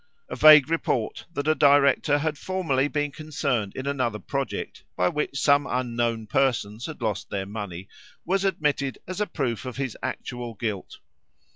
[0.29, 5.39] A vague report that a director had formerly been concerned in another project, by which
[5.39, 7.87] some unknown persons had lost their money,
[8.25, 10.97] was admitted as a proof of his actual guilt.